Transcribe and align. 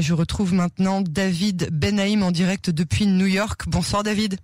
Je 0.00 0.14
retrouve 0.14 0.54
maintenant 0.54 1.02
David 1.02 1.68
Benhaim 1.70 2.22
en 2.22 2.30
direct 2.30 2.70
depuis 2.70 3.06
New 3.06 3.26
York. 3.26 3.64
Bonsoir 3.66 4.02
David. 4.02 4.38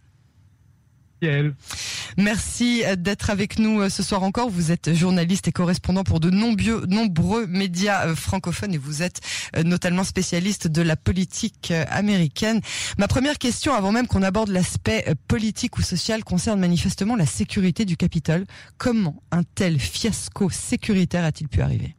Merci 2.19 2.83
d'être 2.99 3.31
avec 3.31 3.59
nous 3.59 3.81
euh, 3.81 3.89
ce 3.89 4.03
soir 4.03 4.25
encore. 4.25 4.51
Vous 4.51 4.73
êtes 4.73 4.93
journaliste 4.93 5.49
et 5.49 5.53
correspondant 5.53 6.05
pour 6.05 6.21
de 6.21 6.29
nombreux, 6.29 6.85
nombreux 6.87 7.47
médias 7.47 8.09
euh, 8.09 8.15
francophones 8.15 8.75
et 8.75 8.79
vous 8.79 9.03
êtes 9.03 9.23
euh, 9.57 9.63
notamment 9.63 10.05
spécialiste 10.05 10.69
de 10.69 10.83
la 10.83 10.97
politique 10.97 11.73
américaine. 11.89 12.61
Ma 12.99 13.09
première 13.09 13.39
question, 13.39 13.73
avant 13.73 13.91
même 13.91 14.07
qu'on 14.07 14.23
aborde 14.23 14.51
l'aspect 14.51 15.15
politique 15.29 15.79
ou 15.79 15.83
social, 15.83 16.25
concerne 16.25 16.61
manifestement 16.61 17.17
la 17.17 17.25
sécurité 17.25 17.87
du 17.87 17.97
Capitole. 17.97 18.45
Comment 18.77 19.23
un 19.31 19.45
tel 19.45 19.81
fiasco 19.81 20.51
sécuritaire 20.51 21.25
a-t-il 21.25 21.49
pu 21.49 21.63
arriver? 21.63 21.98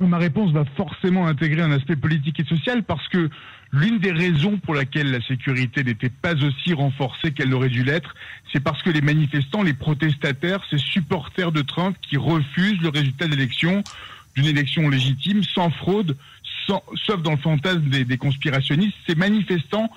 Ma 0.00 0.18
réponse 0.18 0.52
va 0.52 0.64
forcément 0.76 1.26
intégrer 1.26 1.60
un 1.60 1.72
aspect 1.72 1.96
politique 1.96 2.38
et 2.38 2.44
social 2.44 2.84
parce 2.84 3.06
que 3.08 3.28
l'une 3.72 3.98
des 3.98 4.12
raisons 4.12 4.56
pour 4.58 4.74
laquelle 4.74 5.10
la 5.10 5.20
sécurité 5.20 5.82
n'était 5.82 6.08
pas 6.08 6.34
aussi 6.34 6.72
renforcée 6.72 7.32
qu'elle 7.32 7.52
aurait 7.52 7.68
dû 7.68 7.82
l'être, 7.82 8.14
c'est 8.52 8.62
parce 8.62 8.80
que 8.82 8.90
les 8.90 9.00
manifestants, 9.00 9.62
les 9.62 9.74
protestataires, 9.74 10.60
ces 10.70 10.78
supporters 10.78 11.50
de 11.50 11.62
Trump 11.62 11.96
qui 12.00 12.16
refusent 12.16 12.80
le 12.80 12.90
résultat 12.90 13.26
de 13.26 13.32
l'élection, 13.32 13.82
d'une 14.36 14.46
élection 14.46 14.88
légitime, 14.88 15.42
sans 15.42 15.70
fraude, 15.70 16.16
sauf 16.66 17.22
dans 17.22 17.32
le 17.32 17.38
fantasme 17.38 17.88
des, 17.88 18.04
des 18.04 18.18
conspirationnistes, 18.18 18.96
ces 19.06 19.16
manifestants 19.16 19.90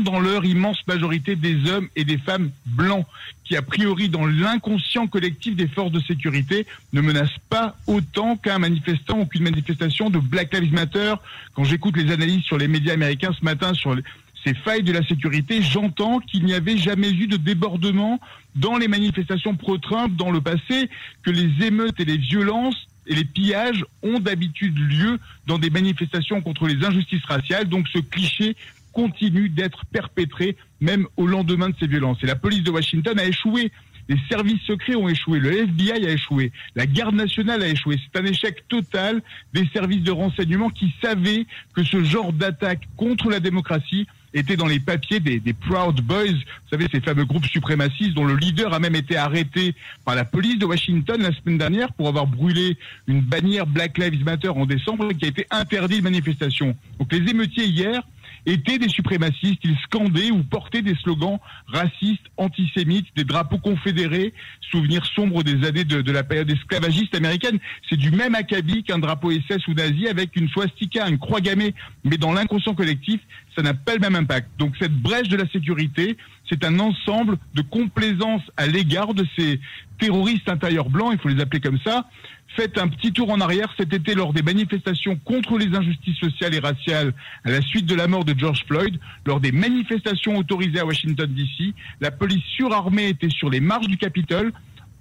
dans 0.00 0.20
leur 0.20 0.44
immense 0.44 0.78
majorité 0.86 1.36
des 1.36 1.70
hommes 1.70 1.88
et 1.96 2.04
des 2.04 2.18
femmes 2.18 2.50
blancs 2.66 3.06
qui, 3.44 3.56
a 3.56 3.62
priori, 3.62 4.08
dans 4.08 4.26
l'inconscient 4.26 5.06
collectif 5.06 5.56
des 5.56 5.66
forces 5.66 5.92
de 5.92 6.00
sécurité, 6.00 6.66
ne 6.92 7.00
menacent 7.00 7.40
pas 7.48 7.76
autant 7.86 8.36
qu'un 8.36 8.58
manifestant 8.58 9.20
ou 9.20 9.26
qu'une 9.26 9.42
manifestation 9.42 10.10
de 10.10 10.18
Black 10.18 10.54
Lives 10.54 10.72
Matter. 10.72 11.14
Quand 11.54 11.64
j'écoute 11.64 11.96
les 11.96 12.12
analyses 12.12 12.42
sur 12.42 12.58
les 12.58 12.68
médias 12.68 12.94
américains 12.94 13.32
ce 13.38 13.44
matin 13.44 13.74
sur 13.74 13.96
ces 14.44 14.54
failles 14.54 14.82
de 14.82 14.92
la 14.92 15.04
sécurité, 15.06 15.62
j'entends 15.62 16.18
qu'il 16.20 16.44
n'y 16.44 16.54
avait 16.54 16.76
jamais 16.76 17.10
eu 17.10 17.26
de 17.26 17.36
débordement 17.36 18.20
dans 18.54 18.76
les 18.76 18.88
manifestations 18.88 19.56
pro-Trump 19.56 20.16
dans 20.16 20.30
le 20.30 20.40
passé, 20.40 20.88
que 21.22 21.30
les 21.30 21.66
émeutes 21.66 21.98
et 22.00 22.04
les 22.04 22.18
violences 22.18 22.88
et 23.06 23.14
les 23.14 23.24
pillages 23.24 23.84
ont 24.02 24.20
d'habitude 24.20 24.78
lieu 24.78 25.18
dans 25.46 25.58
des 25.58 25.70
manifestations 25.70 26.40
contre 26.40 26.66
les 26.68 26.84
injustices 26.84 27.24
raciales. 27.24 27.68
Donc 27.68 27.88
ce 27.88 27.98
cliché 27.98 28.56
continue 28.92 29.48
d'être 29.48 29.84
perpétrée 29.86 30.56
même 30.80 31.06
au 31.16 31.26
lendemain 31.26 31.70
de 31.70 31.74
ces 31.78 31.86
violences. 31.86 32.18
Et 32.22 32.26
la 32.26 32.36
police 32.36 32.62
de 32.62 32.70
Washington 32.70 33.18
a 33.18 33.24
échoué. 33.24 33.72
Les 34.08 34.18
services 34.28 34.60
secrets 34.62 34.96
ont 34.96 35.08
échoué, 35.08 35.38
le 35.38 35.52
FBI 35.52 36.06
a 36.06 36.10
échoué, 36.10 36.50
la 36.74 36.86
garde 36.86 37.14
nationale 37.14 37.62
a 37.62 37.68
échoué. 37.68 37.98
C'est 38.02 38.20
un 38.20 38.24
échec 38.24 38.64
total 38.68 39.22
des 39.54 39.66
services 39.72 40.02
de 40.02 40.10
renseignement 40.10 40.70
qui 40.70 40.92
savaient 41.00 41.46
que 41.72 41.84
ce 41.84 42.02
genre 42.02 42.32
d'attaque 42.32 42.88
contre 42.96 43.30
la 43.30 43.38
démocratie 43.38 44.08
était 44.34 44.56
dans 44.56 44.66
les 44.66 44.80
papiers 44.80 45.20
des, 45.20 45.40
des, 45.40 45.52
Proud 45.52 46.00
Boys, 46.00 46.24
vous 46.24 46.68
savez, 46.70 46.86
ces 46.90 47.00
fameux 47.00 47.24
groupes 47.24 47.46
suprémacistes 47.46 48.14
dont 48.14 48.24
le 48.24 48.36
leader 48.36 48.72
a 48.72 48.78
même 48.78 48.96
été 48.96 49.16
arrêté 49.16 49.74
par 50.04 50.14
la 50.14 50.24
police 50.24 50.58
de 50.58 50.66
Washington 50.66 51.20
la 51.20 51.32
semaine 51.32 51.58
dernière 51.58 51.92
pour 51.92 52.08
avoir 52.08 52.26
brûlé 52.26 52.76
une 53.06 53.20
bannière 53.20 53.66
Black 53.66 53.98
Lives 53.98 54.24
Matter 54.24 54.48
en 54.48 54.66
décembre 54.66 55.12
qui 55.12 55.26
a 55.26 55.28
été 55.28 55.46
interdit 55.50 55.98
de 55.98 56.04
manifestation. 56.04 56.74
Donc 56.98 57.12
les 57.12 57.30
émeutiers 57.30 57.66
hier 57.66 58.02
étaient 58.46 58.78
des 58.78 58.88
suprémacistes. 58.88 59.60
Ils 59.64 59.76
scandaient 59.84 60.30
ou 60.30 60.42
portaient 60.42 60.82
des 60.82 60.94
slogans 60.96 61.38
racistes, 61.66 62.26
antisémites, 62.36 63.06
des 63.16 63.24
drapeaux 63.24 63.58
confédérés, 63.58 64.32
souvenir 64.70 65.04
sombre 65.06 65.42
des 65.42 65.66
années 65.66 65.84
de, 65.84 66.12
la 66.12 66.24
période 66.24 66.50
esclavagiste 66.50 67.14
américaine. 67.14 67.58
C'est 67.88 67.96
du 67.96 68.10
même 68.10 68.34
acabit 68.34 68.82
qu'un 68.82 68.98
drapeau 68.98 69.30
SS 69.30 69.66
ou 69.68 69.74
nazi 69.74 70.08
avec 70.08 70.36
une 70.36 70.48
swastika, 70.48 71.08
une 71.08 71.18
croix 71.18 71.40
gammée. 71.40 71.74
Mais 72.04 72.18
dans 72.18 72.32
l'inconscient 72.32 72.74
collectif, 72.74 73.20
ça 73.56 73.62
n'a 73.62 73.74
pas 73.74 73.94
le 73.94 74.00
même 74.00 74.16
impact. 74.16 74.48
Donc 74.58 74.74
cette 74.80 74.94
brèche 74.94 75.28
de 75.28 75.36
la 75.36 75.48
sécurité, 75.48 76.16
c'est 76.48 76.64
un 76.64 76.78
ensemble 76.78 77.38
de 77.54 77.62
complaisance 77.62 78.42
à 78.56 78.66
l'égard 78.66 79.14
de 79.14 79.26
ces 79.36 79.60
terroristes 79.98 80.48
intérieurs 80.48 80.90
blancs, 80.90 81.10
il 81.12 81.18
faut 81.18 81.28
les 81.28 81.40
appeler 81.40 81.60
comme 81.60 81.78
ça. 81.84 82.08
Faites 82.54 82.76
un 82.76 82.88
petit 82.88 83.12
tour 83.12 83.30
en 83.30 83.40
arrière 83.40 83.72
cet 83.78 83.94
été 83.94 84.14
lors 84.14 84.34
des 84.34 84.42
manifestations 84.42 85.16
contre 85.24 85.56
les 85.56 85.74
injustices 85.74 86.18
sociales 86.18 86.54
et 86.54 86.58
raciales 86.58 87.14
à 87.44 87.50
la 87.50 87.62
suite 87.62 87.86
de 87.86 87.94
la 87.94 88.08
mort 88.08 88.24
de 88.24 88.38
George 88.38 88.64
Floyd. 88.66 88.98
Lors 89.24 89.40
des 89.40 89.52
manifestations 89.52 90.36
autorisées 90.36 90.80
à 90.80 90.84
Washington 90.84 91.32
DC, 91.32 91.74
la 92.00 92.10
police 92.10 92.44
surarmée 92.56 93.08
était 93.08 93.30
sur 93.30 93.48
les 93.48 93.60
marches 93.60 93.86
du 93.86 93.96
Capitole 93.96 94.52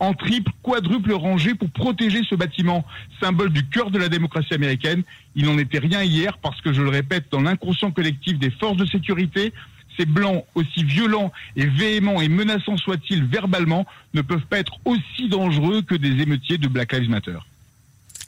en 0.01 0.13
triple, 0.13 0.51
quadruple 0.63 1.13
rangée 1.13 1.53
pour 1.53 1.69
protéger 1.69 2.21
ce 2.27 2.33
bâtiment, 2.33 2.83
symbole 3.21 3.51
du 3.51 3.67
cœur 3.67 3.91
de 3.91 3.99
la 3.99 4.09
démocratie 4.09 4.53
américaine. 4.53 5.03
Il 5.35 5.45
n'en 5.45 5.59
était 5.59 5.77
rien 5.77 6.03
hier 6.03 6.39
parce 6.39 6.59
que, 6.61 6.73
je 6.73 6.81
le 6.81 6.89
répète, 6.89 7.25
dans 7.31 7.41
l'inconscient 7.41 7.91
collectif 7.91 8.39
des 8.39 8.49
forces 8.49 8.77
de 8.77 8.85
sécurité, 8.85 9.53
ces 9.97 10.05
blancs, 10.05 10.45
aussi 10.55 10.83
violents 10.83 11.31
et 11.55 11.65
véhéments 11.65 12.21
et 12.21 12.29
menaçants 12.29 12.77
soient-ils 12.77 13.23
verbalement, 13.25 13.85
ne 14.13 14.21
peuvent 14.21 14.45
pas 14.49 14.59
être 14.59 14.79
aussi 14.85 15.29
dangereux 15.29 15.81
que 15.81 15.95
des 15.95 16.21
émeutiers 16.21 16.57
de 16.57 16.67
Black 16.67 16.93
Lives 16.93 17.09
Matter. 17.09 17.37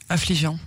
Affligeant. 0.08 0.58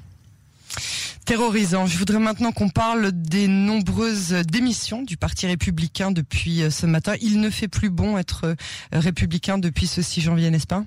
Terrorisant. 1.26 1.88
Je 1.88 1.98
voudrais 1.98 2.20
maintenant 2.20 2.54
qu'on 2.54 2.70
parle 2.70 3.12
des 3.12 3.50
nombreuses 3.50 4.32
démissions 4.50 5.04
du 5.04 5.18
Parti 5.18 5.46
républicain 5.46 6.12
depuis 6.12 6.64
euh, 6.64 6.70
ce 6.70 6.86
matin. 6.86 7.16
Il 7.22 7.42
ne 7.42 7.50
fait 7.50 7.68
plus 7.68 7.90
bon 7.90 8.18
être 8.18 8.46
euh, 8.46 8.56
républicain 8.94 9.58
depuis 9.58 9.88
ce 9.88 10.02
6 10.02 10.22
janvier, 10.22 10.50
n'est-ce 10.50 10.68
pas? 10.68 10.86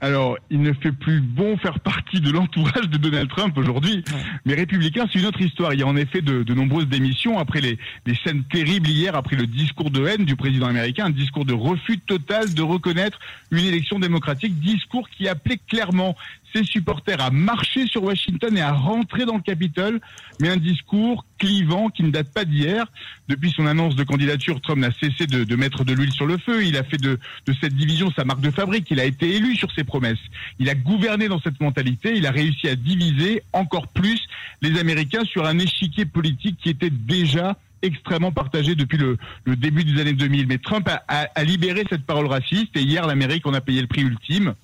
Alors, 0.00 0.38
il 0.48 0.62
ne 0.62 0.72
fait 0.72 0.92
plus 0.92 1.20
bon 1.20 1.56
faire 1.56 1.80
partie 1.80 2.20
de 2.20 2.30
l'entourage 2.30 2.88
de 2.88 2.98
Donald 2.98 3.28
Trump 3.28 3.58
aujourd'hui. 3.58 4.04
Mais 4.44 4.54
républicain, 4.54 5.06
c'est 5.12 5.18
une 5.18 5.26
autre 5.26 5.40
histoire. 5.40 5.74
Il 5.74 5.80
y 5.80 5.82
a 5.82 5.86
en 5.86 5.96
effet 5.96 6.20
de, 6.22 6.54
nombreuses 6.54 6.86
démissions 6.86 7.38
après 7.38 7.60
les, 7.60 7.78
les, 8.06 8.14
scènes 8.24 8.44
terribles 8.44 8.88
hier, 8.88 9.16
après 9.16 9.34
le 9.34 9.46
discours 9.46 9.90
de 9.90 10.06
haine 10.06 10.24
du 10.24 10.36
président 10.36 10.66
américain, 10.66 11.06
un 11.06 11.10
discours 11.10 11.44
de 11.44 11.52
refus 11.52 11.98
total 11.98 12.54
de 12.54 12.62
reconnaître 12.62 13.18
une 13.50 13.64
élection 13.64 13.98
démocratique, 13.98 14.60
discours 14.60 15.08
qui 15.10 15.26
appelait 15.28 15.60
clairement 15.68 16.16
ses 16.52 16.64
supporters 16.64 17.20
à 17.20 17.30
marcher 17.30 17.86
sur 17.86 18.04
Washington 18.04 18.56
et 18.56 18.60
à 18.60 18.72
rentrer 18.72 19.24
dans 19.24 19.36
le 19.36 19.42
Capitole, 19.42 20.00
mais 20.40 20.48
un 20.48 20.56
discours 20.56 21.24
clivant 21.38 21.88
qui 21.88 22.02
ne 22.02 22.10
date 22.10 22.32
pas 22.32 22.44
d'hier. 22.44 22.86
Depuis 23.28 23.50
son 23.50 23.66
annonce 23.66 23.96
de 23.96 24.04
candidature, 24.04 24.60
Trump 24.60 24.78
n'a 24.78 24.90
cessé 24.92 25.26
de, 25.26 25.56
mettre 25.56 25.84
de 25.84 25.92
l'huile 25.92 26.12
sur 26.12 26.26
le 26.26 26.38
feu. 26.38 26.64
Il 26.64 26.76
a 26.76 26.84
fait 26.84 26.98
de, 26.98 27.18
cette 27.60 27.74
division 27.74 28.10
sa 28.10 28.24
marque 28.24 28.40
de 28.40 28.50
fabrique. 28.50 28.90
Il 28.90 29.00
a 29.00 29.04
été 29.04 29.34
élu 29.36 29.56
sur 29.56 29.70
ses 29.72 29.84
promesses. 29.84 30.18
Il 30.58 30.68
a 30.68 30.74
gouverné 30.74 31.28
dans 31.28 31.40
cette 31.40 31.60
mentalité. 31.60 32.16
Il 32.16 32.26
a 32.26 32.30
réussi 32.30 32.68
à 32.68 32.76
diviser 32.76 33.42
encore 33.52 33.88
plus 33.88 34.20
les 34.62 34.78
Américains 34.78 35.24
sur 35.24 35.46
un 35.46 35.58
échiquier 35.58 36.06
politique 36.06 36.58
qui 36.62 36.70
était 36.70 36.90
déjà 36.90 37.56
extrêmement 37.82 38.32
partagé 38.32 38.74
depuis 38.74 38.98
le, 38.98 39.18
début 39.46 39.84
des 39.84 40.00
années 40.00 40.12
2000. 40.12 40.48
Mais 40.48 40.58
Trump 40.58 40.88
a, 40.88 41.04
a, 41.06 41.28
a 41.34 41.44
libéré 41.44 41.84
cette 41.88 42.04
parole 42.04 42.26
raciste 42.26 42.76
et 42.76 42.82
hier, 42.82 43.06
l'Amérique 43.06 43.46
en 43.46 43.54
a 43.54 43.60
payé 43.60 43.80
le 43.80 43.86
prix 43.86 44.02
ultime 44.02 44.54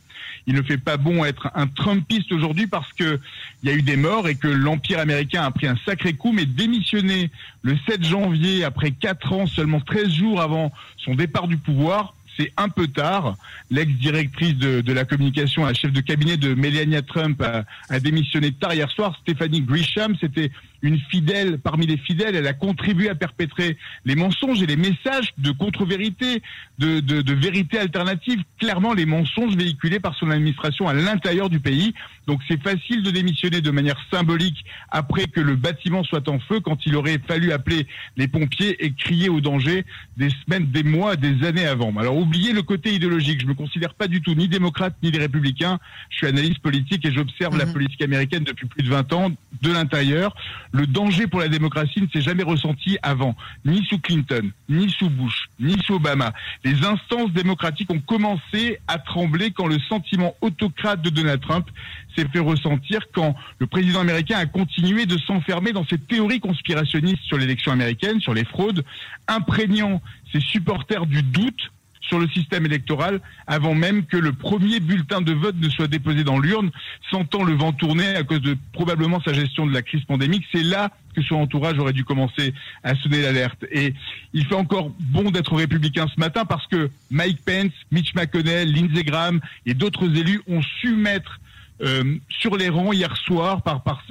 il 0.47 0.55
ne 0.55 0.63
fait 0.63 0.79
pas 0.79 0.97
bon 0.97 1.25
être 1.25 1.51
un 1.55 1.67
Trumpiste 1.67 2.33
aujourd'hui 2.33 2.67
parce 2.67 2.93
que 2.93 3.19
il 3.63 3.71
y 3.71 3.73
a 3.73 3.77
eu 3.77 3.83
des 3.83 3.97
morts 3.97 4.29
et 4.29 4.35
que 4.35 4.49
l'Empire 4.49 4.99
américain 4.99 5.43
a 5.43 5.51
pris 5.51 5.67
un 5.67 5.77
sacré 5.87 6.15
coup, 6.15 6.33
mais 6.33 6.47
démissionner 6.47 7.31
le 7.63 7.77
7 7.89 8.05
janvier 8.05 8.65
après 8.65 8.91
4 8.91 9.33
ans, 9.33 9.47
seulement 9.47 9.81
13 9.81 10.09
jours 10.09 10.41
avant 10.41 10.73
son 10.97 11.15
départ 11.15 11.49
du 11.49 11.57
pouvoir, 11.57 12.14
c'est 12.37 12.53
un 12.57 12.69
peu 12.69 12.89
tard. 12.89 13.37
L'ex-directrice 13.71 14.57
de, 14.57 14.93
la 14.93 15.05
communication, 15.05 15.65
la 15.65 15.75
chef 15.75 15.93
de 15.93 16.01
cabinet 16.01 16.37
de 16.37 16.55
Melania 16.55 17.03
Trump 17.03 17.43
a, 17.43 18.01
démissionné 18.01 18.53
tard 18.53 18.75
hier 18.75 18.91
soir. 18.91 19.17
Stéphanie 19.23 19.63
Grisham, 19.63 20.15
c'était 20.21 20.51
une 20.83 20.99
fidèle 20.99 21.59
parmi 21.59 21.87
les 21.87 21.97
fidèles. 21.97 22.37
Elle 22.37 22.47
a 22.47 22.53
contribué 22.53 23.09
à 23.09 23.15
perpétrer 23.15 23.77
les 24.05 24.15
mensonges 24.15 24.63
et 24.63 24.67
les 24.67 24.77
messages 24.77 25.33
de 25.39 25.51
contre-vérité, 25.51 26.43
de, 26.79 27.35
vérité 27.35 27.79
alternative. 27.79 28.43
Clairement, 28.59 28.93
les 28.93 29.07
mensonges 29.07 29.57
véhiculés 29.57 30.01
par 30.01 30.15
son 30.15 30.31
administration 30.31 30.87
à 30.87 30.93
l'intérieur 30.93 31.49
du 31.49 31.61
pays. 31.61 31.95
Donc 32.27 32.41
c'est 32.49 32.63
facile 32.63 33.03
de 33.03 33.11
démissionner 33.11 33.61
de 33.61 33.71
manière 33.71 33.99
symbolique 34.11 34.65
après 34.91 35.27
que 35.27 35.41
le 35.41 35.57
bâtiment 35.57 36.05
soit 36.05 36.29
en 36.29 36.39
feu, 36.39 36.61
quand 36.61 36.87
il 36.87 36.97
aurait 36.97 37.21
fallu 37.27 37.53
appeler 37.53 37.87
les 38.17 38.29
pompiers 38.29 38.85
et 38.85 38.93
crier 38.93 39.29
au 39.29 39.41
danger 39.41 39.85
des 40.17 40.31
semaines, 40.31 40.67
des 40.67 40.83
mois, 40.83 41.17
des 41.17 41.45
années 41.47 41.67
avant. 41.67 41.93
Oubliez 42.25 42.53
le 42.53 42.63
côté 42.63 42.93
idéologique. 42.95 43.41
Je 43.41 43.47
me 43.47 43.55
considère 43.55 43.95
pas 43.95 44.09
du 44.09 44.21
tout 44.21 44.35
ni 44.35 44.49
démocrate 44.49 44.97
ni 45.03 45.11
républicain. 45.11 45.79
Je 46.11 46.17
suis 46.17 46.27
analyste 46.27 46.59
politique 46.59 47.05
et 47.07 47.13
j'observe 47.13 47.57
la 47.57 47.67
mhm. 47.67 47.73
politique 47.73 48.03
américaine 48.03 48.45
depuis 48.45 48.67
plus 48.67 48.83
de 48.83 48.91
20 48.91 49.13
ans 49.13 49.31
de 49.63 49.73
l'intérieur 49.73 50.35
le 50.73 50.87
danger 50.87 51.27
pour 51.27 51.41
la 51.41 51.49
démocratie 51.49 52.01
ne 52.01 52.09
s'est 52.09 52.21
jamais 52.21 52.43
ressenti 52.43 52.99
avant, 53.03 53.37
ni 53.65 53.85
sous 53.87 53.99
Clinton, 53.99 54.51
ni 54.69 54.91
sous 54.91 55.09
Bush, 55.09 55.49
ni 55.61 55.77
sous 55.85 55.95
Obama. 55.95 56.33
Les 56.65 56.85
instances 56.85 57.33
démocratiques 57.33 57.91
ont 57.93 58.01
commencé 58.01 58.79
à 58.89 58.99
trembler 58.99 59.53
quand 59.53 59.67
le 59.67 59.79
sentiment 59.89 60.35
autocrate 60.41 61.01
de 61.03 61.11
Donald 61.11 61.41
Trump 61.41 61.69
s'est 62.17 62.27
fait 62.29 62.41
ressentir 62.41 63.01
quand 63.13 63.37
le 63.59 63.67
président 63.67 64.01
américain 64.01 64.39
a 64.39 64.47
continué 64.47 65.07
de 65.07 65.17
s'enfermer 65.19 65.73
dans 65.73 65.87
ses 65.87 65.99
théories 65.99 66.41
conspirationnistes 66.41 67.23
sur 67.23 67.39
l'élection 67.39 67.73
américaine, 67.73 68.21
sur 68.21 68.35
les 68.35 68.45
fraudes, 68.45 68.85
imprégnant 69.29 70.03
ses 70.33 70.41
supporters 70.41 71.07
du 71.07 71.23
doute 71.23 71.71
sur 72.09 72.19
le 72.19 72.29
système 72.29 72.67
électoral 72.67 73.21
avant 73.47 73.75
même 73.75 74.05
que 74.05 74.17
le 74.17 74.33
premier 74.33 74.81
bulletin 74.81 75.21
de 75.21 75.33
vote 75.33 75.57
ne 75.61 75.69
soit 75.69 75.89
déposé 75.89 76.25
dans 76.25 76.39
l'urne, 76.39 76.71
sentant 77.11 77.45
le 77.45 77.55
vent 77.55 77.73
tourner 77.73 78.17
à 78.17 78.23
cause 78.23 78.41
de 78.41 78.57
probablement 78.73 79.21
sa 79.23 79.33
gestion 79.33 79.67
de 79.67 79.73
la 79.73 79.83
crise 79.83 80.05
pandémique. 80.05 80.45
C'est 80.53 80.63
là 80.63 80.91
que 81.15 81.23
son 81.23 81.37
entourage 81.37 81.79
aurait 81.79 81.93
dû 81.93 82.05
commencer 82.05 82.53
à 82.83 82.95
sonner 82.97 83.23
l'alerte. 83.23 83.65
Et 83.71 83.95
il 84.33 84.45
fait 84.47 84.55
encore 84.55 84.91
bon 84.99 85.31
d'être 85.31 85.55
républicain 85.55 86.07
ce 86.13 86.19
matin 86.19 86.45
parce 86.45 86.67
que 86.67 86.91
Mike 87.11 87.41
Pence, 87.45 87.73
Mitch 87.91 88.15
McConnell, 88.15 88.73
Lindsey 88.73 89.05
Graham 89.05 89.41
et 89.65 89.75
d'autres 89.75 90.07
élus 90.17 90.43
ont 90.49 90.63
su 90.81 90.95
mettre 90.95 91.41
euh, 91.83 92.17
sur 92.29 92.57
les 92.57 92.69
rangs 92.69 92.93
hier 92.93 93.17
soir 93.17 93.63
par, 93.63 93.83
par 93.83 94.03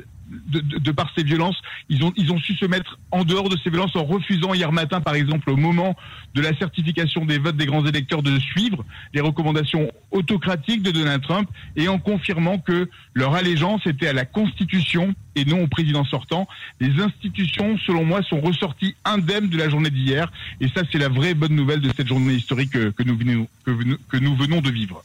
de, 0.48 0.92
par 0.92 1.12
ces 1.16 1.24
violences, 1.24 1.60
ils 1.90 2.04
ont, 2.04 2.12
ils 2.16 2.32
ont 2.32 2.40
su 2.40 2.56
se 2.56 2.66
mettre 2.66 3.00
en 3.12 3.24
dehors 3.24 3.50
de 3.50 3.58
ces 3.64 3.70
violences 3.70 3.96
en 3.96 4.04
refusant 4.04 4.54
hier 4.54 4.72
matin, 4.72 5.02
par 5.02 5.16
exemple, 5.16 5.50
au 5.50 5.56
moment 5.56 5.96
de 6.36 6.42
la 6.42 6.56
certification 6.58 7.26
des 7.26 7.38
votes 7.38 7.58
des 7.58 7.66
grands 7.66 7.86
électeurs, 7.86 8.24
de 8.24 8.40
suivre 8.40 8.86
les 9.14 9.22
recommandations 9.22 9.92
autocratiques 10.12 10.84
de 10.84 10.92
Donald 10.92 11.22
Trump 11.22 11.50
et 11.76 11.88
en 11.88 12.00
confirmant 12.00 12.60
que 12.60 12.90
leur 13.14 13.36
allégeance 13.36 13.86
était 13.86 14.08
à 14.08 14.14
la 14.14 14.26
Constitution 14.26 15.14
et 15.36 15.46
non 15.46 15.64
au 15.64 15.68
président 15.68 16.06
sortant. 16.06 16.48
Les 16.80 17.02
institutions, 17.02 17.78
selon 17.86 18.06
moi, 18.06 18.22
sont 18.24 18.42
ressorties 18.42 18.96
indemnes 19.06 19.50
de 19.50 19.58
la 19.58 19.70
journée 19.70 19.90
d'hier. 19.90 20.32
Et 20.62 20.68
ça, 20.70 20.82
c'est 20.92 20.98
la 21.00 21.10
vraie 21.10 21.34
bonne 21.34 21.56
nouvelle 21.56 21.82
de 21.82 21.92
cette 21.96 22.08
journée 22.08 22.34
historique 22.34 22.72
que, 22.72 23.04
nous, 23.04 23.18
venons, 23.18 23.48
que 23.66 24.18
nous 24.18 24.36
venons 24.36 24.62
de 24.62 24.70
vivre. 24.70 25.04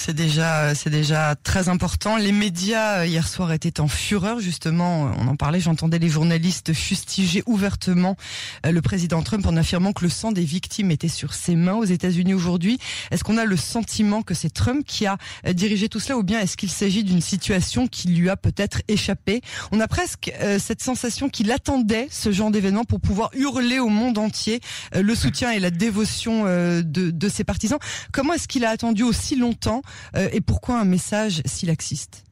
C'est 0.00 0.14
déjà, 0.14 0.76
c'est 0.76 0.90
déjà 0.90 1.34
très 1.34 1.68
important. 1.68 2.16
Les 2.16 2.30
médias 2.30 3.04
hier 3.04 3.26
soir 3.26 3.52
étaient 3.52 3.80
en 3.80 3.88
fureur, 3.88 4.38
justement. 4.38 5.12
On 5.18 5.26
en 5.26 5.34
parlait. 5.34 5.58
J'entendais 5.58 5.98
les 5.98 6.08
journalistes 6.08 6.72
fustiger 6.72 7.42
ouvertement 7.46 8.16
euh, 8.64 8.70
le 8.70 8.80
président 8.80 9.22
Trump 9.22 9.44
en 9.46 9.56
affirmant 9.56 9.92
que 9.92 10.04
le 10.04 10.08
sang 10.08 10.30
des 10.30 10.44
victimes 10.44 10.92
était 10.92 11.08
sur 11.08 11.34
ses 11.34 11.56
mains 11.56 11.74
aux 11.74 11.84
États-Unis 11.84 12.32
aujourd'hui. 12.32 12.78
Est-ce 13.10 13.24
qu'on 13.24 13.38
a 13.38 13.44
le 13.44 13.56
sentiment 13.56 14.22
que 14.22 14.34
c'est 14.34 14.50
Trump 14.50 14.84
qui 14.86 15.04
a 15.04 15.18
euh, 15.46 15.52
dirigé 15.52 15.88
tout 15.88 16.00
cela, 16.00 16.16
ou 16.16 16.22
bien 16.22 16.40
est-ce 16.40 16.56
qu'il 16.56 16.70
s'agit 16.70 17.02
d'une 17.02 17.20
situation 17.20 17.88
qui 17.88 18.08
lui 18.08 18.30
a 18.30 18.36
peut-être 18.36 18.82
échappé? 18.86 19.40
On 19.72 19.80
a 19.80 19.88
presque 19.88 20.32
euh, 20.40 20.58
cette 20.58 20.82
sensation 20.82 21.28
qu'il 21.28 21.50
attendait 21.52 22.08
ce 22.10 22.32
genre 22.32 22.50
d'événement 22.50 22.84
pour 22.84 23.00
pouvoir 23.00 23.30
hurler 23.34 23.78
au 23.78 23.88
monde 23.88 24.18
entier 24.18 24.60
le 24.94 25.14
soutien 25.14 25.50
et 25.50 25.58
la 25.58 25.70
dévotion 25.70 26.44
de, 26.44 26.82
de 26.82 27.28
ses 27.28 27.44
partisans. 27.44 27.78
Comment 28.12 28.34
est-ce 28.34 28.48
qu'il 28.48 28.64
a 28.64 28.70
attendu 28.70 29.02
aussi 29.02 29.36
longtemps 29.36 29.82
euh, 30.16 30.28
et 30.32 30.40
pourquoi 30.40 30.80
un 30.80 30.84
message 30.84 31.42
si 31.44 31.66
laxiste? 31.66 32.24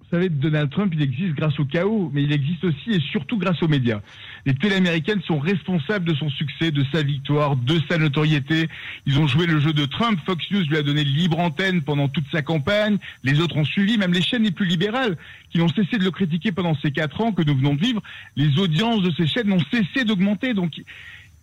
Vous 0.00 0.10
savez, 0.10 0.28
Donald 0.28 0.70
Trump, 0.70 0.92
il 0.94 1.02
existe 1.02 1.34
grâce 1.34 1.58
au 1.58 1.64
chaos, 1.64 2.10
mais 2.12 2.22
il 2.22 2.32
existe 2.32 2.62
aussi 2.62 2.90
et 2.90 3.00
surtout 3.10 3.36
grâce 3.36 3.60
aux 3.62 3.68
médias. 3.68 4.00
Les 4.46 4.54
télé 4.54 4.76
américaines 4.76 5.22
sont 5.22 5.38
responsables 5.38 6.04
de 6.04 6.14
son 6.14 6.28
succès, 6.28 6.70
de 6.70 6.84
sa 6.92 7.02
victoire, 7.02 7.56
de 7.56 7.80
sa 7.88 7.96
notoriété. 7.98 8.68
Ils 9.06 9.18
ont 9.18 9.26
joué 9.26 9.46
le 9.46 9.58
jeu 9.58 9.72
de 9.72 9.86
Trump. 9.86 10.20
Fox 10.26 10.44
News 10.50 10.64
lui 10.68 10.76
a 10.76 10.82
donné 10.82 11.02
libre 11.02 11.38
antenne 11.38 11.82
pendant 11.82 12.08
toute 12.08 12.26
sa 12.30 12.42
campagne. 12.42 12.98
Les 13.22 13.40
autres 13.40 13.56
ont 13.56 13.64
suivi, 13.64 13.96
même 13.96 14.12
les 14.12 14.22
chaînes 14.22 14.42
les 14.42 14.50
plus 14.50 14.66
libérales, 14.66 15.16
qui 15.50 15.60
ont 15.60 15.68
cessé 15.68 15.96
de 15.98 16.04
le 16.04 16.10
critiquer 16.10 16.52
pendant 16.52 16.76
ces 16.76 16.90
quatre 16.90 17.20
ans 17.20 17.32
que 17.32 17.42
nous 17.42 17.56
venons 17.56 17.74
de 17.74 17.80
vivre. 17.80 18.02
Les 18.36 18.58
audiences 18.58 19.02
de 19.02 19.10
ces 19.12 19.26
chaînes 19.26 19.48
n'ont 19.48 19.64
cessé 19.70 20.04
d'augmenter. 20.04 20.52
Donc, 20.52 20.72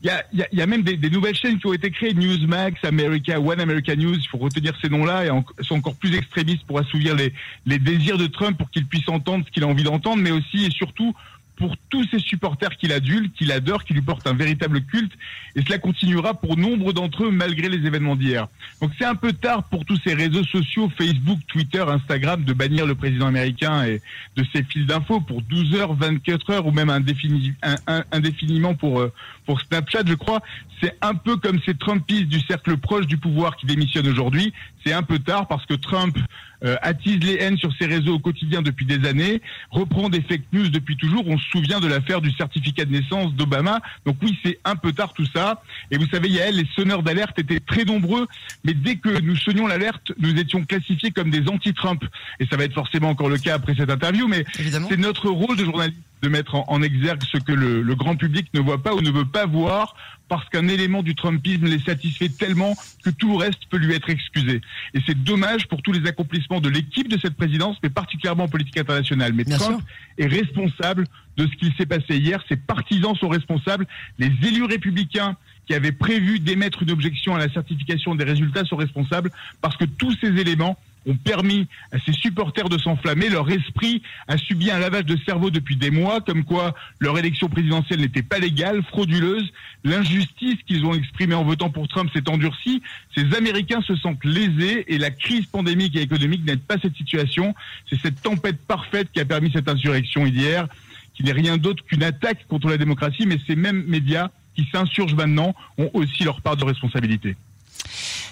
il 0.03 0.07
y 0.07 0.09
a, 0.09 0.23
y, 0.33 0.57
y 0.57 0.61
a, 0.61 0.65
même 0.65 0.81
des, 0.81 0.97
des, 0.97 1.09
nouvelles 1.11 1.35
chaînes 1.35 1.59
qui 1.59 1.67
ont 1.67 1.73
été 1.73 1.91
créées, 1.91 2.13
Newsmax, 2.13 2.83
America, 2.83 3.39
One 3.39 3.59
America 3.59 3.95
News, 3.95 4.15
il 4.15 4.27
faut 4.27 4.39
retenir 4.39 4.73
ces 4.81 4.89
noms-là, 4.89 5.25
et 5.25 5.63
sont 5.63 5.75
encore 5.75 5.95
plus 5.95 6.15
extrémistes 6.15 6.65
pour 6.65 6.79
assouvir 6.79 7.15
les, 7.15 7.33
les 7.67 7.77
désirs 7.77 8.17
de 8.17 8.25
Trump, 8.25 8.57
pour 8.57 8.71
qu'il 8.71 8.87
puisse 8.87 9.07
entendre 9.09 9.45
ce 9.45 9.51
qu'il 9.51 9.63
a 9.63 9.67
envie 9.67 9.83
d'entendre, 9.83 10.21
mais 10.21 10.31
aussi 10.31 10.65
et 10.65 10.71
surtout 10.71 11.13
pour 11.61 11.77
tous 11.91 12.03
ses 12.09 12.17
supporters 12.17 12.75
qu'il 12.75 12.91
adulte, 12.91 13.35
qu'il 13.35 13.51
adore, 13.51 13.83
qui 13.83 13.93
lui 13.93 14.01
portent 14.01 14.25
un 14.25 14.33
véritable 14.33 14.81
culte, 14.81 15.11
et 15.55 15.61
cela 15.61 15.77
continuera 15.77 16.33
pour 16.33 16.57
nombre 16.57 16.91
d'entre 16.91 17.25
eux 17.25 17.31
malgré 17.31 17.69
les 17.69 17.85
événements 17.85 18.15
d'hier. 18.15 18.47
Donc 18.81 18.89
c'est 18.97 19.05
un 19.05 19.13
peu 19.13 19.31
tard 19.31 19.65
pour 19.65 19.85
tous 19.85 19.99
ces 20.03 20.15
réseaux 20.15 20.43
sociaux, 20.43 20.91
Facebook, 20.97 21.37
Twitter, 21.47 21.85
Instagram, 21.87 22.43
de 22.43 22.53
bannir 22.53 22.87
le 22.87 22.95
président 22.95 23.27
américain 23.27 23.85
et 23.85 24.01
de 24.35 24.43
ses 24.51 24.63
fils 24.63 24.87
d'infos 24.87 25.21
pour 25.21 25.43
12 25.43 25.75
heures, 25.75 25.93
24 25.93 26.49
heures 26.49 26.65
ou 26.65 26.71
même 26.71 26.89
indéfiniment 26.89 28.73
pour, 28.73 28.99
euh, 28.99 29.13
pour 29.45 29.61
Snapchat, 29.61 30.01
je 30.07 30.15
crois. 30.15 30.41
C'est 30.81 30.97
un 31.01 31.13
peu 31.13 31.37
comme 31.37 31.59
ces 31.63 31.75
Trumpistes 31.75 32.27
du 32.27 32.39
cercle 32.39 32.75
proche 32.77 33.05
du 33.05 33.17
pouvoir 33.17 33.55
qui 33.55 33.67
démissionnent 33.67 34.07
aujourd'hui. 34.07 34.51
C'est 34.83 34.93
un 34.93 35.03
peu 35.03 35.19
tard 35.19 35.47
parce 35.47 35.67
que 35.67 35.75
Trump 35.75 36.17
euh, 36.63 36.75
attise 36.81 37.19
les 37.23 37.35
haines 37.35 37.57
sur 37.57 37.73
ses 37.75 37.85
réseaux 37.85 38.15
au 38.15 38.19
quotidien 38.19 38.61
depuis 38.61 38.85
des 38.85 39.07
années, 39.07 39.41
reprend 39.69 40.09
des 40.09 40.21
fake 40.21 40.43
news 40.53 40.69
depuis 40.69 40.97
toujours. 40.97 41.23
On 41.27 41.37
se 41.37 41.49
souvient 41.49 41.79
de 41.79 41.87
l'affaire 41.87 42.21
du 42.21 42.31
certificat 42.31 42.85
de 42.85 42.91
naissance 42.91 43.33
d'Obama. 43.33 43.79
Donc 44.05 44.17
oui, 44.21 44.37
c'est 44.43 44.59
un 44.63 44.75
peu 44.75 44.93
tard 44.93 45.13
tout 45.13 45.25
ça. 45.33 45.63
Et 45.89 45.97
vous 45.97 46.07
savez, 46.07 46.29
Yael, 46.29 46.55
les 46.55 46.67
sonneurs 46.75 47.03
d'alerte 47.03 47.37
étaient 47.39 47.59
très 47.59 47.85
nombreux, 47.85 48.27
mais 48.63 48.73
dès 48.73 48.95
que 48.95 49.19
nous 49.21 49.35
sonnions 49.35 49.67
l'alerte, 49.67 50.11
nous 50.19 50.35
étions 50.37 50.63
classifiés 50.63 51.11
comme 51.11 51.29
des 51.29 51.47
anti-Trump. 51.47 52.03
Et 52.39 52.45
ça 52.45 52.57
va 52.57 52.63
être 52.63 52.73
forcément 52.73 53.09
encore 53.09 53.29
le 53.29 53.37
cas 53.37 53.55
après 53.55 53.75
cette 53.75 53.89
interview, 53.89 54.27
mais 54.27 54.45
c'est 54.53 54.97
notre 54.97 55.29
rôle 55.29 55.57
de 55.57 55.65
journaliste 55.65 55.97
de 56.21 56.29
mettre 56.29 56.55
en, 56.55 56.81
exergue 56.81 57.23
ce 57.23 57.37
que 57.37 57.51
le, 57.51 57.81
le, 57.81 57.95
grand 57.95 58.15
public 58.15 58.47
ne 58.53 58.59
voit 58.59 58.81
pas 58.81 58.93
ou 58.93 59.01
ne 59.01 59.09
veut 59.09 59.25
pas 59.25 59.45
voir 59.45 59.95
parce 60.27 60.47
qu'un 60.49 60.67
élément 60.67 61.03
du 61.03 61.15
Trumpisme 61.15 61.65
les 61.65 61.79
satisfait 61.79 62.29
tellement 62.29 62.75
que 63.03 63.09
tout 63.09 63.31
le 63.31 63.37
reste 63.37 63.65
peut 63.69 63.77
lui 63.77 63.93
être 63.93 64.09
excusé. 64.09 64.61
Et 64.93 64.99
c'est 65.05 65.21
dommage 65.21 65.67
pour 65.67 65.81
tous 65.81 65.91
les 65.91 66.07
accomplissements 66.07 66.61
de 66.61 66.69
l'équipe 66.69 67.09
de 67.09 67.19
cette 67.19 67.35
présidence, 67.35 67.77
mais 67.83 67.89
particulièrement 67.89 68.45
en 68.45 68.47
politique 68.47 68.77
internationale. 68.77 69.33
Mais 69.33 69.43
Trump 69.43 69.81
est 70.17 70.27
responsable 70.27 71.05
de 71.37 71.47
ce 71.47 71.55
qu'il 71.57 71.73
s'est 71.75 71.85
passé 71.85 72.17
hier. 72.17 72.41
Ses 72.47 72.55
partisans 72.55 73.15
sont 73.15 73.27
responsables. 73.27 73.85
Les 74.19 74.31
élus 74.43 74.63
républicains 74.63 75.35
qui 75.67 75.73
avaient 75.73 75.91
prévu 75.91 76.39
d'émettre 76.39 76.83
une 76.83 76.91
objection 76.91 77.35
à 77.35 77.39
la 77.39 77.51
certification 77.51 78.15
des 78.15 78.23
résultats 78.23 78.63
sont 78.63 78.77
responsables 78.77 79.31
parce 79.61 79.75
que 79.75 79.85
tous 79.85 80.15
ces 80.21 80.27
éléments 80.27 80.77
ont 81.05 81.15
permis 81.15 81.67
à 81.91 81.99
ces 81.99 82.13
supporters 82.13 82.69
de 82.69 82.77
s'enflammer. 82.77 83.29
Leur 83.29 83.49
esprit 83.49 84.01
a 84.27 84.37
subi 84.37 84.71
un 84.71 84.79
lavage 84.79 85.05
de 85.05 85.17
cerveau 85.25 85.49
depuis 85.49 85.75
des 85.75 85.91
mois, 85.91 86.21
comme 86.21 86.43
quoi 86.43 86.75
leur 86.99 87.17
élection 87.17 87.49
présidentielle 87.49 87.99
n'était 87.99 88.23
pas 88.23 88.39
légale, 88.39 88.83
frauduleuse. 88.83 89.51
L'injustice 89.83 90.57
qu'ils 90.67 90.85
ont 90.85 90.93
exprimée 90.93 91.35
en 91.35 91.43
votant 91.43 91.69
pour 91.69 91.87
Trump 91.87 92.09
s'est 92.13 92.29
endurcie. 92.29 92.81
Ces 93.15 93.33
Américains 93.35 93.81
se 93.81 93.95
sentent 93.95 94.23
lésés 94.23 94.85
et 94.93 94.97
la 94.97 95.11
crise 95.11 95.45
pandémique 95.47 95.95
et 95.95 96.01
économique 96.01 96.45
n'aide 96.45 96.61
pas 96.61 96.77
cette 96.81 96.95
situation. 96.95 97.55
C'est 97.89 97.99
cette 97.99 98.21
tempête 98.21 98.59
parfaite 98.67 99.09
qui 99.11 99.19
a 99.19 99.25
permis 99.25 99.51
cette 99.51 99.69
insurrection 99.69 100.25
hier, 100.25 100.67
qui 101.13 101.23
n'est 101.23 101.31
rien 101.31 101.57
d'autre 101.57 101.83
qu'une 101.83 102.03
attaque 102.03 102.47
contre 102.47 102.69
la 102.69 102.77
démocratie, 102.77 103.25
mais 103.25 103.37
ces 103.47 103.55
mêmes 103.55 103.83
médias 103.87 104.29
qui 104.55 104.67
s'insurgent 104.71 105.15
maintenant 105.15 105.55
ont 105.77 105.89
aussi 105.93 106.23
leur 106.23 106.41
part 106.41 106.57
de 106.57 106.65
responsabilité. 106.65 107.35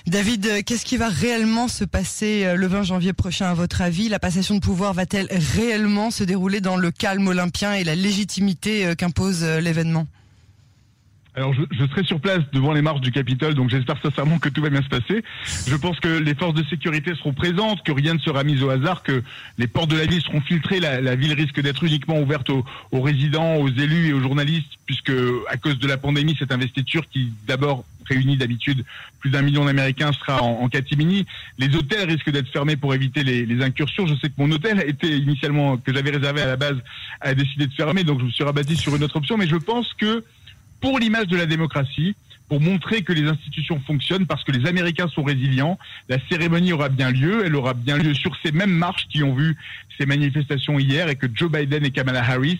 David, 0.07 0.45
euh, 0.45 0.61
qu'est-ce 0.65 0.85
qui 0.85 0.97
va 0.97 1.09
réellement 1.09 1.67
se 1.67 1.83
passer 1.83 2.45
euh, 2.45 2.55
le 2.55 2.67
20 2.67 2.83
janvier 2.83 3.13
prochain 3.13 3.47
à 3.47 3.53
votre 3.53 3.81
avis? 3.81 4.09
La 4.09 4.19
passation 4.19 4.55
de 4.55 4.59
pouvoir 4.59 4.93
va-t-elle 4.93 5.27
réellement 5.55 6.09
se 6.11 6.23
dérouler 6.23 6.61
dans 6.61 6.77
le 6.77 6.91
calme 6.91 7.27
olympien 7.27 7.73
et 7.73 7.83
la 7.83 7.95
légitimité 7.95 8.85
euh, 8.85 8.95
qu'impose 8.95 9.43
l'événement? 9.43 10.07
Alors 11.35 11.53
je, 11.53 11.85
serai 11.85 12.03
sur 12.03 12.19
place 12.19 12.41
devant 12.51 12.73
les 12.73 12.81
marches 12.81 13.01
du 13.01 13.11
Capitole, 13.11 13.53
donc 13.53 13.69
j'espère 13.69 14.01
sincèrement 14.01 14.39
que 14.39 14.49
tout 14.49 14.61
va 14.61 14.69
bien 14.69 14.81
se 14.81 14.89
passer. 14.89 15.23
Je 15.67 15.75
pense 15.75 15.99
que 15.99 16.07
les 16.07 16.33
forces 16.33 16.55
de 16.55 16.63
sécurité 16.65 17.13
seront 17.15 17.33
présentes, 17.33 17.83
que 17.83 17.91
rien 17.91 18.15
ne 18.15 18.19
sera 18.19 18.43
mis 18.43 18.61
au 18.61 18.69
hasard, 18.69 19.03
que 19.03 19.23
les 19.57 19.67
portes 19.67 19.89
de 19.89 19.95
la 19.95 20.05
ville 20.05 20.21
seront 20.21 20.41
filtrées. 20.41 20.79
La, 20.79 21.15
ville 21.15 21.33
risque 21.33 21.61
d'être 21.61 21.83
uniquement 21.83 22.19
ouverte 22.19 22.49
aux, 22.49 22.65
résidents, 22.91 23.55
aux 23.55 23.69
élus 23.69 24.07
et 24.07 24.13
aux 24.13 24.21
journalistes, 24.21 24.73
puisque 24.85 25.13
à 25.49 25.55
cause 25.55 25.77
de 25.79 25.87
la 25.87 25.97
pandémie, 25.97 26.35
cette 26.37 26.51
investiture 26.51 27.07
qui 27.07 27.31
d'abord 27.47 27.85
réunit 28.09 28.37
d'habitude 28.37 28.83
plus 29.19 29.29
d'un 29.29 29.41
million 29.41 29.65
d'Américains 29.65 30.11
sera 30.13 30.41
en, 30.43 30.67
catimini. 30.69 31.25
Les 31.57 31.73
hôtels 31.75 32.09
risquent 32.09 32.31
d'être 32.31 32.49
fermés 32.49 32.75
pour 32.75 32.93
éviter 32.93 33.23
les, 33.23 33.45
les, 33.45 33.63
incursions. 33.63 34.07
Je 34.07 34.15
sais 34.15 34.29
que 34.29 34.35
mon 34.37 34.51
hôtel 34.51 34.83
était 34.85 35.17
initialement 35.17 35.77
que 35.77 35.93
j'avais 35.93 36.11
réservé 36.11 36.41
à 36.41 36.47
la 36.47 36.57
base 36.57 36.77
a 37.21 37.33
décidé 37.33 37.67
de 37.67 37.73
fermer, 37.73 38.03
donc 38.03 38.19
je 38.19 38.25
me 38.25 38.31
suis 38.31 38.43
rabattu 38.43 38.75
sur 38.75 38.95
une 38.95 39.03
autre 39.03 39.15
option. 39.15 39.37
Mais 39.37 39.47
je 39.47 39.55
pense 39.55 39.93
que 39.93 40.23
pour 40.81 40.99
l'image 40.99 41.27
de 41.27 41.37
la 41.37 41.45
démocratie, 41.45 42.15
pour 42.49 42.59
montrer 42.59 43.03
que 43.03 43.13
les 43.13 43.27
institutions 43.27 43.79
fonctionnent, 43.85 44.25
parce 44.25 44.43
que 44.43 44.51
les 44.51 44.67
Américains 44.67 45.07
sont 45.07 45.23
résilients. 45.23 45.77
La 46.09 46.17
cérémonie 46.29 46.73
aura 46.73 46.89
bien 46.89 47.11
lieu, 47.11 47.43
elle 47.45 47.55
aura 47.55 47.75
bien 47.75 47.97
lieu 47.97 48.13
sur 48.15 48.35
ces 48.43 48.51
mêmes 48.51 48.71
marches 48.71 49.07
qui 49.07 49.23
ont 49.23 49.35
vu 49.35 49.55
ces 49.99 50.07
manifestations 50.07 50.79
hier 50.79 51.09
et 51.09 51.15
que 51.15 51.27
Joe 51.31 51.51
Biden 51.51 51.85
et 51.85 51.91
Kamala 51.91 52.23
Harris 52.23 52.59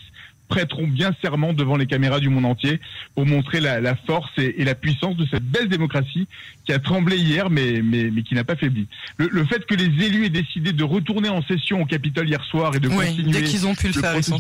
prêteront 0.50 0.88
bien 0.88 1.16
serment 1.22 1.54
devant 1.54 1.78
les 1.78 1.86
caméras 1.86 2.20
du 2.20 2.28
monde 2.28 2.46
entier 2.46 2.82
pour 3.16 3.26
montrer 3.26 3.62
la, 3.62 3.96
force 3.96 4.32
et, 4.38 4.64
la 4.66 4.76
puissance 4.76 5.16
de 5.16 5.26
cette 5.28 5.44
belle 5.44 5.70
démocratie 5.70 6.28
qui 6.66 6.74
a 6.74 6.80
tremblé 6.80 7.18
hier 7.18 7.50
mais, 7.50 7.82
mais, 7.82 8.10
mais 8.12 8.24
qui 8.24 8.36
n'a 8.36 8.44
pas 8.44 8.56
faibli. 8.56 8.88
Le, 9.18 9.46
fait 9.46 9.66
que 9.66 9.76
les 9.76 10.06
élus 10.06 10.26
aient 10.26 10.30
décidé 10.30 10.74
de 10.74 10.84
retourner 10.84 11.30
en 11.30 11.42
session 11.44 11.82
au 11.82 11.86
Capitole 11.86 12.28
hier 12.28 12.44
soir 12.44 12.76
et 12.76 12.80
de 12.80 12.90
continuer 12.90 13.32
dès 13.32 13.44
qu'ils 13.44 13.66
ont 13.68 13.76
pu 13.76 13.88
le, 13.88 13.94
faire, 13.94 14.16
ils 14.18 14.24
sont 14.24 14.40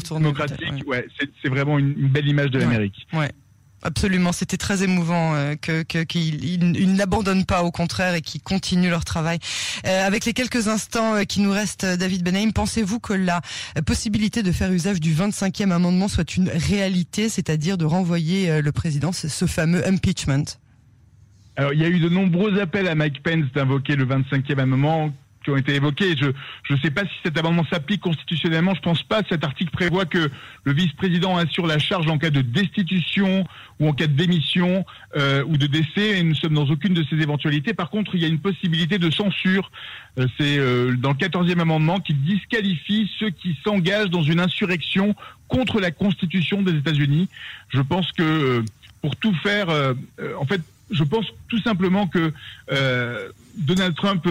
ouais. 0.88 1.08
c'est 1.42 1.50
vraiment 1.50 1.80
une, 1.80 1.94
belle 2.10 2.28
image 2.28 2.50
de 2.50 2.60
l'Amérique. 2.60 3.08
Ouais. 3.13 3.30
Absolument, 3.82 4.34
c'était 4.34 4.58
très 4.58 4.84
émouvant 4.84 5.36
euh, 5.36 5.56
qu'ils 5.56 6.96
n'abandonnent 6.96 7.46
pas, 7.46 7.64
au 7.64 7.72
contraire, 7.72 8.14
et 8.16 8.22
qu'ils 8.22 8.42
continuent 8.42 8.90
leur 8.90 9.06
travail. 9.06 9.40
Euh, 9.88 10.06
avec 10.06 10.26
les 10.26 10.34
quelques 10.34 10.68
instants 10.68 11.16
euh, 11.16 11.24
qui 11.24 11.40
nous 11.40 11.52
restent, 11.52 11.86
David 11.86 12.24
Benahim, 12.24 12.52
pensez-vous 12.52 13.00
que 13.00 13.14
la 13.14 13.42
possibilité 13.86 14.44
de 14.44 14.52
faire 14.52 14.72
usage 14.72 15.00
du 15.00 15.14
25e 15.14 15.72
amendement 15.72 16.08
soit 16.08 16.36
une 16.36 16.50
réalité, 16.50 17.30
c'est-à-dire 17.30 17.78
de 17.78 17.86
renvoyer 17.86 18.62
le 18.62 18.72
président, 18.72 19.12
ce 19.12 19.46
fameux 19.46 19.86
impeachment? 19.88 20.46
Alors, 21.56 21.74
il 21.74 21.82
y 21.82 21.86
a 21.86 21.90
eu 21.90 22.00
de 22.00 22.10
nombreux 22.10 22.60
appels 22.60 22.88
à 22.88 22.96
Mike 22.96 23.24
Pence 23.24 23.46
d'invoquer 23.54 23.96
le 23.96 24.06
25e 24.06 24.60
amendement 24.60 25.12
ont 25.50 25.58
été 25.58 25.75
évoqués. 25.75 26.15
Je 26.18 26.74
ne 26.74 26.79
sais 26.79 26.91
pas 26.91 27.03
si 27.03 27.13
cet 27.24 27.38
amendement 27.38 27.65
s'applique 27.70 28.01
constitutionnellement. 28.01 28.74
Je 28.75 28.82
pense 28.82 29.03
pas. 29.03 29.22
Cet 29.27 29.44
article 29.44 29.72
prévoit 29.72 30.06
que 30.06 30.29
le 30.63 30.74
vice-président 30.74 31.38
assure 31.38 31.68
la 31.68 31.79
charge 31.79 32.08
en 32.08 32.18
cas 32.18 32.29
de 32.29 32.41
destitution 32.41 33.46
ou 33.79 33.88
en 33.88 33.94
cas 33.94 34.08
de 34.08 34.13
démission 34.13 34.86
euh, 35.15 35.44
ou 35.46 35.58
de 35.58 35.68
décès. 35.68 36.20
Et 36.20 36.24
nous 36.24 36.36
sommes 36.36 36.53
dans 36.53 36.65
aucune 36.65 36.94
de 36.94 37.03
ces 37.10 37.15
éventualités. 37.18 37.74
Par 37.74 37.89
contre, 37.89 38.15
il 38.15 38.22
y 38.22 38.25
a 38.25 38.27
une 38.27 38.39
possibilité 38.39 38.98
de 38.98 39.10
censure. 39.10 39.72
Euh, 40.18 40.27
c'est 40.38 40.58
euh, 40.58 40.96
dans 40.96 41.10
le 41.10 41.15
14e 41.15 41.60
amendement 41.60 42.00
qui 42.00 42.13
disqualifie 42.13 43.10
ceux 43.20 43.29
qui 43.29 43.58
s'engagent 43.63 44.10
dans 44.10 44.24
une 44.24 44.39
insurrection 44.39 45.15
contre 45.48 45.79
la 45.79 45.91
Constitution 45.91 46.62
des 46.62 46.75
États-Unis. 46.75 47.27
Je 47.70 47.82
pense 47.82 48.12
que 48.12 48.63
pour 49.01 49.15
tout 49.15 49.34
faire, 49.41 49.70
en 50.39 50.46
fait, 50.46 50.62
je 50.91 51.03
pense 51.03 51.25
tout 51.48 51.60
simplement 51.62 52.06
que 52.06 52.34
Donald 53.58 53.96
Trump 53.96 54.27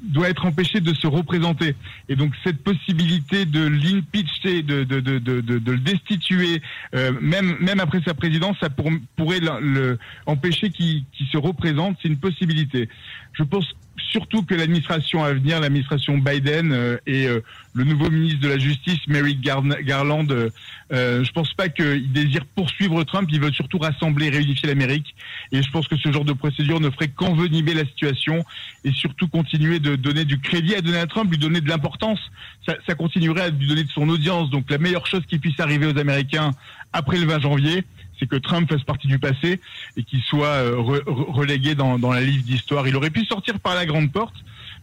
doit 0.00 0.28
être 0.28 0.46
empêché 0.46 0.80
de 0.80 0.94
se 0.94 1.06
représenter. 1.06 1.74
Et 2.08 2.16
donc 2.16 2.32
cette 2.44 2.62
possibilité 2.62 3.44
de 3.44 3.66
l'impeacher, 3.66 4.62
de, 4.62 4.84
de, 4.84 5.00
de, 5.00 5.18
de, 5.18 5.72
le 5.72 5.78
destituer, 5.78 6.62
euh, 6.94 7.12
même, 7.20 7.56
même 7.60 7.80
après 7.80 8.00
sa 8.04 8.14
présidence, 8.14 8.56
ça 8.60 8.68
pourrait 8.70 9.40
le, 9.40 9.98
empêcher 10.26 10.70
qu'il 10.70 11.04
se 11.30 11.36
représente, 11.36 11.96
c'est 12.02 12.08
une 12.08 12.18
possibilité. 12.18 12.88
Je 13.32 13.42
pense 13.42 13.66
surtout 13.98 14.42
que 14.42 14.54
l'administration 14.54 15.24
à 15.24 15.32
venir, 15.32 15.60
l'administration 15.60 16.18
Biden 16.18 16.72
euh, 16.72 16.98
et 17.06 17.26
euh, 17.26 17.40
le 17.74 17.84
nouveau 17.84 18.10
ministre 18.10 18.40
de 18.40 18.48
la 18.48 18.58
Justice, 18.58 19.00
Merrick 19.08 19.40
Garland, 19.40 20.26
euh, 20.30 21.24
je 21.24 21.32
pense 21.32 21.52
pas 21.54 21.68
qu'il 21.68 22.12
désire 22.12 22.44
poursuivre 22.54 23.02
Trump, 23.04 23.28
il 23.32 23.40
veut 23.40 23.52
surtout 23.52 23.78
rassembler, 23.78 24.30
réunifier 24.30 24.68
l'Amérique. 24.68 25.14
Et 25.52 25.62
je 25.62 25.70
pense 25.70 25.88
que 25.88 25.96
ce 25.96 26.10
genre 26.12 26.24
de 26.24 26.32
procédure 26.32 26.80
ne 26.80 26.90
ferait 26.90 27.08
qu'envenimer 27.08 27.74
la 27.74 27.84
situation 27.84 28.44
et 28.84 28.92
surtout 28.92 29.28
continuer 29.28 29.78
de 29.78 29.96
donner 29.96 30.24
du 30.24 30.38
crédit 30.38 30.74
à 30.74 30.80
Donald 30.80 31.08
Trump, 31.08 31.30
lui 31.30 31.38
donner 31.38 31.60
de 31.60 31.68
l'importance. 31.68 32.20
Ça, 32.66 32.74
ça 32.86 32.94
continuerait 32.94 33.42
à 33.42 33.50
lui 33.50 33.66
donner 33.66 33.84
de 33.84 33.90
son 33.90 34.08
audience. 34.08 34.50
Donc 34.50 34.70
la 34.70 34.78
meilleure 34.78 35.06
chose 35.06 35.22
qui 35.28 35.38
puisse 35.38 35.58
arriver 35.60 35.86
aux 35.86 35.98
Américains 35.98 36.52
après 36.92 37.18
le 37.18 37.26
20 37.26 37.40
janvier, 37.40 37.84
c'est 38.18 38.28
que 38.28 38.36
Trump 38.36 38.70
fasse 38.70 38.82
partie 38.82 39.08
du 39.08 39.18
passé 39.18 39.60
et 39.96 40.02
qu'il 40.02 40.20
soit 40.20 40.46
euh, 40.46 40.76
relégué 40.76 41.74
dans, 41.74 41.96
la 41.98 42.20
liste 42.20 42.44
d'histoire. 42.46 42.88
Il 42.88 42.96
aurait 42.96 43.10
pu 43.10 43.24
sortir 43.24 43.58
par 43.60 43.74
la 43.74 43.86
grande 43.86 44.12
porte, 44.12 44.34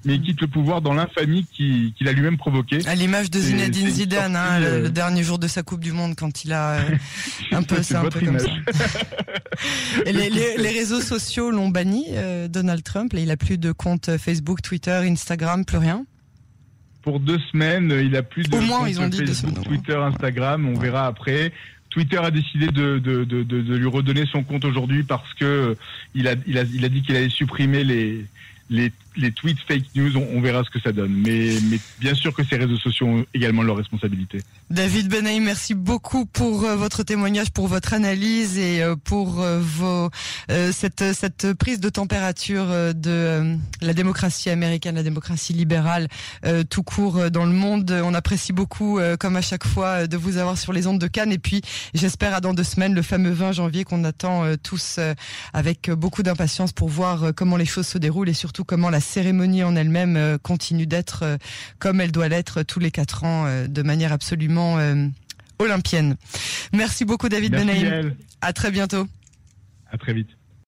mais 0.05 0.15
il 0.15 0.21
quitte 0.21 0.41
le 0.41 0.47
pouvoir 0.47 0.81
dans 0.81 0.93
l'infamie 0.93 1.45
qu'il 1.53 2.07
a 2.07 2.11
lui-même 2.11 2.37
provoquée. 2.37 2.79
À 2.87 2.95
l'image 2.95 3.31
de 3.31 3.39
Zinedine 3.39 3.89
Zidane, 3.89 4.35
hein, 4.35 4.59
le, 4.59 4.65
euh, 4.65 4.89
dernier 4.89 5.23
jour 5.23 5.39
de 5.39 5.47
sa 5.47 5.63
Coupe 5.63 5.81
du 5.81 5.91
Monde, 5.91 6.15
quand 6.15 6.43
il 6.43 6.53
a 6.53 6.79
euh, 6.79 6.97
un 7.51 7.63
peu, 7.63 7.81
c'est 7.81 7.95
un 7.95 8.09
peu 8.09 8.19
comme 8.19 8.39
ça. 8.39 8.49
les, 10.05 10.69
réseaux 10.69 11.01
sociaux 11.01 11.51
l'ont 11.51 11.69
banni, 11.69 12.05
Donald 12.49 12.83
Trump. 12.83 13.13
il 13.17 13.31
a 13.31 13.37
plus 13.37 13.57
de 13.57 13.71
compte 13.71 14.17
Facebook, 14.17 14.61
Twitter, 14.61 15.01
Instagram, 15.03 15.65
plus 15.65 15.77
rien 15.77 16.05
pour 17.03 17.19
deux 17.19 17.39
semaines. 17.51 17.93
Il 18.01 18.15
a 18.15 18.23
plus 18.23 18.43
de 18.43 18.57
Au 18.57 18.61
moins, 18.61 18.87
ils 18.87 18.99
ont 18.99 19.07
dit 19.07 19.17
Facebook, 19.17 19.61
Twitter, 19.61 19.95
Instagram. 19.95 20.67
On 20.67 20.79
verra 20.79 21.05
après. 21.05 21.51
Twitter 21.93 22.17
a 22.17 22.31
décidé 22.31 22.67
de, 22.67 22.97
de, 22.97 23.23
de, 23.23 23.75
lui 23.75 23.85
redonner 23.87 24.25
son 24.25 24.43
compte 24.43 24.65
aujourd'hui 24.65 25.03
parce 25.03 25.31
que 25.35 25.45
euh, 25.45 25.75
il 26.15 26.27
a, 26.27 26.33
il 26.47 26.57
a, 26.57 26.63
il 26.63 26.83
a 26.83 26.89
dit 26.89 27.03
qu'il 27.03 27.15
allait 27.15 27.29
supprimer 27.29 27.83
les, 27.83 28.25
les, 28.69 28.91
les 29.17 29.31
tweets 29.31 29.59
fake 29.67 29.83
news, 29.95 30.17
on, 30.17 30.41
verra 30.41 30.63
ce 30.63 30.69
que 30.69 30.79
ça 30.79 30.91
donne. 30.91 31.13
Mais, 31.13 31.53
mais 31.69 31.79
bien 31.99 32.15
sûr 32.15 32.33
que 32.33 32.43
ces 32.43 32.55
réseaux 32.55 32.77
sociaux 32.77 33.07
ont 33.07 33.25
également 33.33 33.61
leur 33.61 33.77
responsabilité. 33.77 34.41
David 34.69 35.09
Benaï, 35.09 35.39
merci 35.39 35.73
beaucoup 35.73 36.25
pour 36.25 36.63
euh, 36.63 36.75
votre 36.75 37.03
témoignage, 37.03 37.51
pour 37.51 37.67
votre 37.67 37.93
analyse 37.93 38.57
et 38.57 38.81
euh, 38.81 38.95
pour 38.95 39.41
euh, 39.41 39.59
vos, 39.59 40.09
cette, 40.71 41.13
cette 41.13 41.53
prise 41.53 41.79
de 41.79 41.89
température 41.89 42.67
de 42.93 43.57
la 43.81 43.93
démocratie 43.93 44.49
américaine, 44.49 44.95
la 44.95 45.03
démocratie 45.03 45.53
libérale 45.53 46.07
tout 46.69 46.83
court 46.83 47.31
dans 47.31 47.45
le 47.45 47.51
monde. 47.51 47.91
On 48.03 48.13
apprécie 48.13 48.53
beaucoup, 48.53 48.99
comme 49.19 49.35
à 49.35 49.41
chaque 49.41 49.65
fois, 49.65 50.07
de 50.07 50.17
vous 50.17 50.37
avoir 50.37 50.57
sur 50.57 50.73
les 50.73 50.87
ondes 50.87 50.99
de 50.99 51.07
Cannes. 51.07 51.31
Et 51.31 51.39
puis, 51.39 51.61
j'espère 51.93 52.33
à 52.33 52.41
dans 52.41 52.53
deux 52.53 52.63
semaines, 52.63 52.93
le 52.93 53.01
fameux 53.01 53.31
20 53.31 53.53
janvier 53.53 53.83
qu'on 53.83 54.03
attend 54.03 54.43
tous 54.61 54.99
avec 55.53 55.89
beaucoup 55.91 56.23
d'impatience 56.23 56.71
pour 56.71 56.89
voir 56.89 57.33
comment 57.35 57.57
les 57.57 57.65
choses 57.65 57.87
se 57.87 57.97
déroulent 57.97 58.29
et 58.29 58.33
surtout 58.33 58.52
comment 58.61 58.91
la 58.91 58.99
cérémonie 58.99 59.63
en 59.63 59.75
elle-même 59.75 60.15
euh, 60.15 60.37
continue 60.37 60.85
d'être 60.85 61.23
euh, 61.23 61.37
comme 61.79 61.99
elle 61.99 62.11
doit 62.11 62.27
l'être 62.27 62.61
tous 62.61 62.79
les 62.79 62.91
quatre 62.91 63.23
ans, 63.23 63.45
euh, 63.47 63.67
de 63.67 63.81
manière 63.81 64.11
absolument 64.11 64.77
olympienne. 65.57 66.15
Merci 66.73 67.05
beaucoup 67.05 67.29
David 67.29 67.53
Benaïm. 67.53 68.13
À 68.41 68.53
très 68.53 68.69
bientôt. 68.69 69.07
À 69.91 69.97
très 69.97 70.13
vite. 70.13 70.29